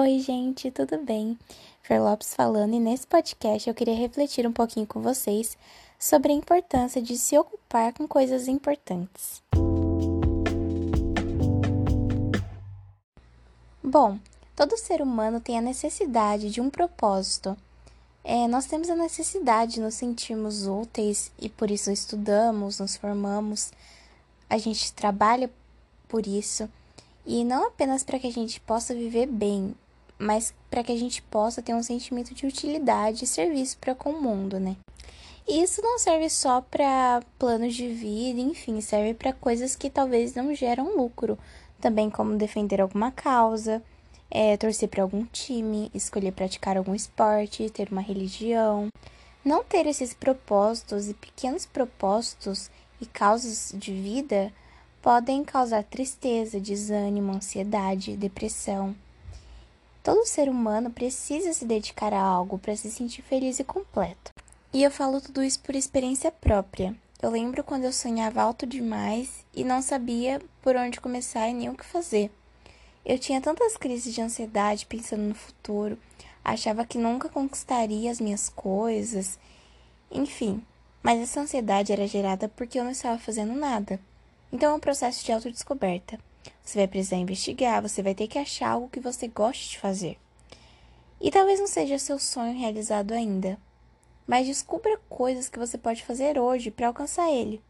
Oi, 0.00 0.20
gente, 0.20 0.70
tudo 0.70 0.96
bem? 0.98 1.36
Fer 1.82 2.00
Lopes 2.00 2.32
falando 2.32 2.72
e 2.72 2.78
nesse 2.78 3.04
podcast 3.04 3.68
eu 3.68 3.74
queria 3.74 3.96
refletir 3.96 4.46
um 4.46 4.52
pouquinho 4.52 4.86
com 4.86 5.02
vocês 5.02 5.58
sobre 5.98 6.30
a 6.30 6.36
importância 6.36 7.02
de 7.02 7.18
se 7.18 7.36
ocupar 7.36 7.92
com 7.92 8.06
coisas 8.06 8.46
importantes. 8.46 9.42
Bom, 13.82 14.20
todo 14.54 14.78
ser 14.78 15.02
humano 15.02 15.40
tem 15.40 15.58
a 15.58 15.60
necessidade 15.60 16.48
de 16.48 16.60
um 16.60 16.70
propósito. 16.70 17.56
É, 18.22 18.46
nós 18.46 18.66
temos 18.66 18.88
a 18.88 18.94
necessidade 18.94 19.74
de 19.74 19.80
nos 19.80 19.94
sentirmos 19.94 20.68
úteis 20.68 21.32
e 21.40 21.48
por 21.48 21.72
isso 21.72 21.90
estudamos, 21.90 22.78
nos 22.78 22.94
formamos, 22.94 23.72
a 24.48 24.58
gente 24.58 24.92
trabalha 24.92 25.50
por 26.06 26.24
isso. 26.24 26.70
E 27.26 27.42
não 27.42 27.66
apenas 27.66 28.04
para 28.04 28.20
que 28.20 28.28
a 28.28 28.32
gente 28.32 28.60
possa 28.60 28.94
viver 28.94 29.26
bem, 29.26 29.74
mas 30.18 30.52
para 30.68 30.82
que 30.82 30.92
a 30.92 30.98
gente 30.98 31.22
possa 31.22 31.62
ter 31.62 31.74
um 31.74 31.82
sentimento 31.82 32.34
de 32.34 32.46
utilidade 32.46 33.24
e 33.24 33.26
serviço 33.26 33.78
para 33.78 33.94
com 33.94 34.10
o 34.10 34.20
mundo, 34.20 34.58
né? 34.58 34.76
E 35.46 35.62
isso 35.62 35.80
não 35.80 35.98
serve 35.98 36.28
só 36.28 36.60
para 36.60 37.22
planos 37.38 37.74
de 37.74 37.88
vida, 37.88 38.38
enfim, 38.38 38.80
serve 38.82 39.14
para 39.14 39.32
coisas 39.32 39.74
que 39.74 39.88
talvez 39.88 40.34
não 40.34 40.54
geram 40.54 40.94
lucro, 40.94 41.38
também 41.80 42.10
como 42.10 42.36
defender 42.36 42.80
alguma 42.80 43.10
causa, 43.10 43.82
é, 44.30 44.56
torcer 44.58 44.88
para 44.88 45.02
algum 45.02 45.24
time, 45.24 45.90
escolher 45.94 46.32
praticar 46.32 46.76
algum 46.76 46.94
esporte, 46.94 47.70
ter 47.70 47.90
uma 47.90 48.02
religião. 48.02 48.88
Não 49.42 49.64
ter 49.64 49.86
esses 49.86 50.12
propósitos 50.12 51.08
e 51.08 51.14
pequenos 51.14 51.64
propósitos 51.64 52.70
e 53.00 53.06
causas 53.06 53.72
de 53.74 53.92
vida 53.92 54.52
podem 55.00 55.44
causar 55.44 55.82
tristeza, 55.84 56.60
desânimo, 56.60 57.32
ansiedade, 57.32 58.16
depressão. 58.16 58.94
Todo 60.08 60.24
ser 60.24 60.48
humano 60.48 60.88
precisa 60.88 61.52
se 61.52 61.66
dedicar 61.66 62.14
a 62.14 62.22
algo 62.22 62.58
para 62.58 62.74
se 62.74 62.90
sentir 62.90 63.20
feliz 63.20 63.58
e 63.58 63.62
completo. 63.62 64.32
E 64.72 64.82
eu 64.82 64.90
falo 64.90 65.20
tudo 65.20 65.44
isso 65.44 65.60
por 65.60 65.76
experiência 65.76 66.32
própria. 66.32 66.96
Eu 67.20 67.28
lembro 67.28 67.62
quando 67.62 67.84
eu 67.84 67.92
sonhava 67.92 68.40
alto 68.40 68.66
demais 68.66 69.44
e 69.54 69.62
não 69.64 69.82
sabia 69.82 70.40
por 70.62 70.76
onde 70.76 70.98
começar 70.98 71.46
e 71.50 71.52
nem 71.52 71.68
o 71.68 71.76
que 71.76 71.84
fazer. 71.84 72.30
Eu 73.04 73.18
tinha 73.18 73.38
tantas 73.38 73.76
crises 73.76 74.14
de 74.14 74.22
ansiedade 74.22 74.86
pensando 74.86 75.24
no 75.24 75.34
futuro, 75.34 75.98
achava 76.42 76.86
que 76.86 76.96
nunca 76.96 77.28
conquistaria 77.28 78.10
as 78.10 78.18
minhas 78.18 78.48
coisas, 78.48 79.38
enfim. 80.10 80.64
Mas 81.02 81.20
essa 81.20 81.42
ansiedade 81.42 81.92
era 81.92 82.06
gerada 82.06 82.48
porque 82.48 82.80
eu 82.80 82.84
não 82.84 82.92
estava 82.92 83.18
fazendo 83.18 83.52
nada. 83.52 84.00
Então 84.50 84.72
é 84.72 84.74
um 84.74 84.80
processo 84.80 85.22
de 85.22 85.32
autodescoberta. 85.32 86.18
Você 86.64 86.78
vai 86.78 86.88
precisar 86.88 87.16
investigar, 87.16 87.82
você 87.82 88.02
vai 88.02 88.14
ter 88.14 88.28
que 88.28 88.38
achar 88.38 88.70
algo 88.70 88.88
que 88.88 89.00
você 89.00 89.28
goste 89.28 89.70
de 89.70 89.78
fazer. 89.78 90.18
E 91.20 91.30
talvez 91.30 91.58
não 91.58 91.66
seja 91.66 91.98
seu 91.98 92.18
sonho 92.18 92.58
realizado 92.58 93.12
ainda, 93.12 93.58
mas 94.26 94.46
descubra 94.46 95.00
coisas 95.08 95.48
que 95.48 95.58
você 95.58 95.76
pode 95.76 96.04
fazer 96.04 96.38
hoje 96.38 96.70
para 96.70 96.86
alcançar 96.86 97.30
ele. 97.30 97.62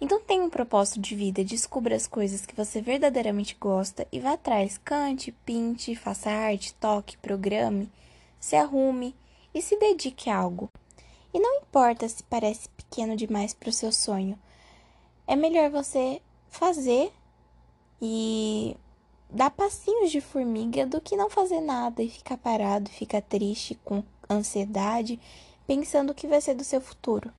Então 0.00 0.20
tenha 0.20 0.44
um 0.44 0.50
propósito 0.50 1.00
de 1.00 1.16
vida, 1.16 1.42
descubra 1.42 1.96
as 1.96 2.06
coisas 2.06 2.46
que 2.46 2.54
você 2.54 2.80
verdadeiramente 2.80 3.56
gosta 3.58 4.06
e 4.12 4.20
vá 4.20 4.34
atrás. 4.34 4.78
Cante, 4.78 5.32
pinte, 5.44 5.96
faça 5.96 6.30
arte, 6.30 6.72
toque, 6.74 7.16
programe, 7.18 7.90
se 8.38 8.54
arrume 8.54 9.14
e 9.52 9.60
se 9.60 9.76
dedique 9.76 10.30
a 10.30 10.36
algo. 10.36 10.70
E 11.34 11.40
não 11.40 11.56
importa 11.56 12.08
se 12.08 12.22
parece 12.22 12.68
pequeno 12.68 13.16
demais 13.16 13.52
para 13.52 13.70
o 13.70 13.72
seu 13.72 13.90
sonho, 13.90 14.38
é 15.26 15.34
melhor 15.34 15.68
você 15.68 16.22
fazer 16.48 17.12
e 18.00 18.76
dar 19.30 19.50
passinhos 19.50 20.10
de 20.10 20.20
formiga 20.20 20.86
do 20.86 21.00
que 21.00 21.16
não 21.16 21.28
fazer 21.28 21.60
nada 21.60 22.02
e 22.02 22.08
ficar 22.08 22.36
parado, 22.36 22.90
ficar 22.90 23.22
triste, 23.22 23.78
com 23.84 24.02
ansiedade, 24.28 25.18
pensando 25.66 26.10
o 26.10 26.14
que 26.14 26.26
vai 26.26 26.40
ser 26.40 26.54
do 26.54 26.64
seu 26.64 26.80
futuro. 26.80 27.30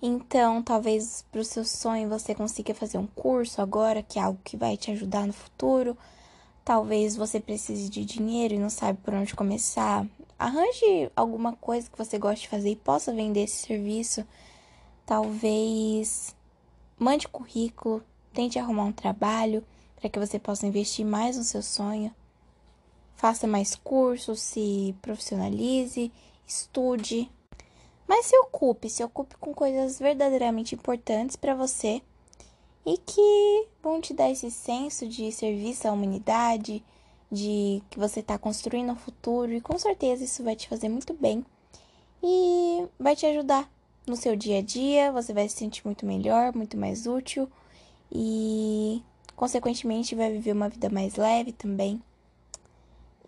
Então, 0.00 0.62
talvez 0.62 1.24
para 1.32 1.40
o 1.40 1.44
seu 1.44 1.64
sonho 1.64 2.08
você 2.08 2.34
consiga 2.34 2.74
fazer 2.74 2.98
um 2.98 3.06
curso 3.06 3.62
agora, 3.62 4.02
que 4.02 4.18
é 4.18 4.22
algo 4.22 4.38
que 4.44 4.56
vai 4.56 4.76
te 4.76 4.90
ajudar 4.90 5.26
no 5.26 5.32
futuro. 5.32 5.96
Talvez 6.64 7.16
você 7.16 7.40
precise 7.40 7.88
de 7.88 8.04
dinheiro 8.04 8.54
e 8.54 8.58
não 8.58 8.70
sabe 8.70 8.98
por 9.02 9.14
onde 9.14 9.34
começar. 9.34 10.06
Arranje 10.38 11.10
alguma 11.16 11.54
coisa 11.54 11.88
que 11.90 11.96
você 11.96 12.18
goste 12.18 12.42
de 12.42 12.48
fazer 12.48 12.70
e 12.70 12.76
possa 12.76 13.12
vender 13.12 13.44
esse 13.44 13.66
serviço. 13.66 14.26
Talvez 15.06 16.36
Mande 16.98 17.28
currículo, 17.28 18.02
tente 18.32 18.58
arrumar 18.58 18.84
um 18.84 18.92
trabalho 18.92 19.62
para 19.96 20.08
que 20.08 20.18
você 20.18 20.38
possa 20.38 20.66
investir 20.66 21.04
mais 21.04 21.36
no 21.36 21.44
seu 21.44 21.62
sonho. 21.62 22.14
Faça 23.16 23.46
mais 23.46 23.74
cursos, 23.74 24.40
se 24.40 24.94
profissionalize, 25.00 26.12
estude. 26.46 27.30
Mas 28.06 28.26
se 28.26 28.36
ocupe, 28.38 28.88
se 28.88 29.02
ocupe 29.02 29.36
com 29.38 29.52
coisas 29.54 29.98
verdadeiramente 29.98 30.74
importantes 30.74 31.34
para 31.34 31.54
você. 31.54 32.02
E 32.84 32.98
que 32.98 33.66
vão 33.82 34.00
te 34.00 34.14
dar 34.14 34.30
esse 34.30 34.50
senso 34.50 35.08
de 35.08 35.32
serviço 35.32 35.88
à 35.88 35.92
humanidade, 35.92 36.84
de 37.32 37.82
que 37.90 37.98
você 37.98 38.20
está 38.20 38.38
construindo 38.38 38.92
um 38.92 38.96
futuro. 38.96 39.52
E 39.52 39.60
com 39.60 39.78
certeza 39.78 40.22
isso 40.22 40.44
vai 40.44 40.54
te 40.54 40.68
fazer 40.68 40.88
muito 40.88 41.12
bem. 41.14 41.44
E 42.22 42.86
vai 42.98 43.16
te 43.16 43.26
ajudar 43.26 43.68
no 44.06 44.14
seu 44.14 44.36
dia 44.36 44.58
a 44.58 44.62
dia, 44.62 45.10
você 45.10 45.32
vai 45.32 45.48
se 45.48 45.56
sentir 45.56 45.84
muito 45.84 46.06
melhor, 46.06 46.54
muito 46.54 46.76
mais 46.76 47.06
útil. 47.06 47.50
E, 48.12 49.02
consequentemente, 49.36 50.14
vai 50.14 50.32
viver 50.32 50.52
uma 50.52 50.68
vida 50.68 50.88
mais 50.88 51.14
leve 51.16 51.52
também 51.52 52.02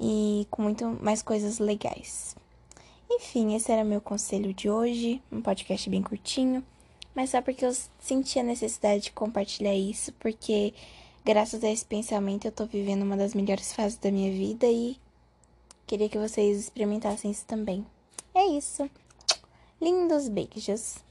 e 0.01 0.47
com 0.51 0.63
muito 0.63 0.99
mais 1.03 1.23
coisas 1.23 1.59
legais. 1.59 2.35
Enfim, 3.11 3.55
esse 3.55 3.71
era 3.71 3.85
meu 3.85 4.01
conselho 4.01 4.53
de 4.53 4.69
hoje, 4.69 5.23
um 5.31 5.41
podcast 5.41 5.89
bem 5.89 6.03
curtinho, 6.03 6.65
mas 7.15 7.31
só 7.31 7.43
porque 7.43 7.65
eu 7.65 7.75
senti 7.99 8.39
a 8.39 8.43
necessidade 8.43 9.05
de 9.05 9.13
compartilhar 9.13 9.75
isso, 9.75 10.13
porque 10.15 10.75
graças 11.25 11.65
a 11.65 11.71
esse 11.71 11.85
pensamento 11.85 12.47
eu 12.47 12.53
tô 12.53 12.67
vivendo 12.67 13.03
uma 13.03 13.17
das 13.17 13.35
melhores 13.35 13.73
fases 13.73 13.99
da 13.99 14.11
minha 14.11 14.31
vida 14.31 14.67
e 14.67 14.97
queria 15.87 16.09
que 16.09 16.19
vocês 16.19 16.59
experimentassem 16.59 17.31
isso 17.31 17.45
também. 17.47 17.85
É 18.35 18.47
isso. 18.47 18.89
Lindos 19.81 20.29
beijos! 20.29 21.08